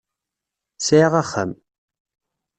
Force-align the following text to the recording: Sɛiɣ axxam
Sɛiɣ 0.85 1.13
axxam 1.21 1.51